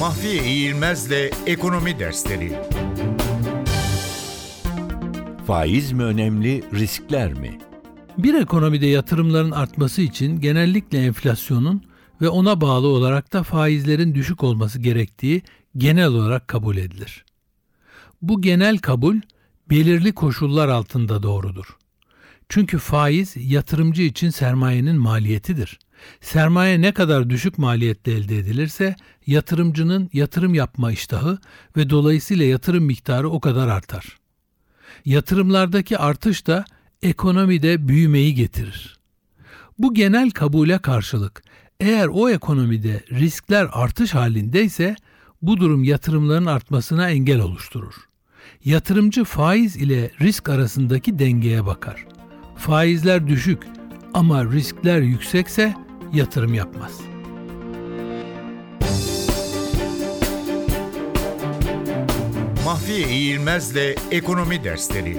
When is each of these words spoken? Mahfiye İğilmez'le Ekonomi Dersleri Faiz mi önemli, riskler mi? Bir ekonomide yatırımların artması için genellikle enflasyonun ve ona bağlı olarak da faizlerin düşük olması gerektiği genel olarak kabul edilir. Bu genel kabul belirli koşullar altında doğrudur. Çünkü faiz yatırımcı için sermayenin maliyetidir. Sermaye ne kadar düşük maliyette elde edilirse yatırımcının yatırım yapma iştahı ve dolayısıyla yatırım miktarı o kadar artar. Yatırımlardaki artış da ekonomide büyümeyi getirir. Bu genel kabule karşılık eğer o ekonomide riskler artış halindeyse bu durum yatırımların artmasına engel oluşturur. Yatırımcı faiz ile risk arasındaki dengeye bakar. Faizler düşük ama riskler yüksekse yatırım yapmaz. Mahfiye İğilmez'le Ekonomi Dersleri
Mahfiye 0.00 0.44
İğilmez'le 0.44 1.30
Ekonomi 1.46 1.98
Dersleri 1.98 2.52
Faiz 5.46 5.92
mi 5.92 6.02
önemli, 6.02 6.62
riskler 6.74 7.34
mi? 7.34 7.58
Bir 8.18 8.34
ekonomide 8.34 8.86
yatırımların 8.86 9.50
artması 9.50 10.02
için 10.02 10.40
genellikle 10.40 10.98
enflasyonun 11.04 11.82
ve 12.20 12.28
ona 12.28 12.60
bağlı 12.60 12.86
olarak 12.86 13.32
da 13.32 13.42
faizlerin 13.42 14.14
düşük 14.14 14.44
olması 14.44 14.78
gerektiği 14.78 15.42
genel 15.76 16.08
olarak 16.08 16.48
kabul 16.48 16.76
edilir. 16.76 17.24
Bu 18.22 18.42
genel 18.42 18.78
kabul 18.78 19.16
belirli 19.70 20.12
koşullar 20.12 20.68
altında 20.68 21.22
doğrudur. 21.22 21.76
Çünkü 22.48 22.78
faiz 22.78 23.36
yatırımcı 23.36 24.02
için 24.02 24.30
sermayenin 24.30 24.96
maliyetidir. 24.96 25.78
Sermaye 26.20 26.80
ne 26.80 26.92
kadar 26.92 27.30
düşük 27.30 27.58
maliyette 27.58 28.12
elde 28.12 28.38
edilirse 28.38 28.96
yatırımcının 29.26 30.10
yatırım 30.12 30.54
yapma 30.54 30.92
iştahı 30.92 31.38
ve 31.76 31.90
dolayısıyla 31.90 32.44
yatırım 32.44 32.84
miktarı 32.84 33.30
o 33.30 33.40
kadar 33.40 33.68
artar. 33.68 34.18
Yatırımlardaki 35.04 35.98
artış 35.98 36.46
da 36.46 36.64
ekonomide 37.02 37.88
büyümeyi 37.88 38.34
getirir. 38.34 38.98
Bu 39.78 39.94
genel 39.94 40.30
kabule 40.30 40.78
karşılık 40.78 41.42
eğer 41.80 42.08
o 42.12 42.30
ekonomide 42.30 43.04
riskler 43.12 43.68
artış 43.72 44.14
halindeyse 44.14 44.96
bu 45.42 45.56
durum 45.56 45.84
yatırımların 45.84 46.46
artmasına 46.46 47.10
engel 47.10 47.40
oluşturur. 47.40 47.94
Yatırımcı 48.64 49.24
faiz 49.24 49.76
ile 49.76 50.10
risk 50.20 50.48
arasındaki 50.48 51.18
dengeye 51.18 51.66
bakar. 51.66 52.06
Faizler 52.56 53.26
düşük 53.26 53.62
ama 54.14 54.44
riskler 54.44 55.00
yüksekse 55.00 55.74
yatırım 56.12 56.54
yapmaz. 56.54 57.00
Mahfiye 62.64 63.08
İğilmez'le 63.08 63.96
Ekonomi 64.10 64.64
Dersleri 64.64 65.16